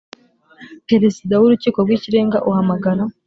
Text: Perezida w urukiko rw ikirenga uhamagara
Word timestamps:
Perezida 0.89 1.33
w 1.37 1.43
urukiko 1.47 1.77
rw 1.85 1.89
ikirenga 1.97 2.37
uhamagara 2.49 3.03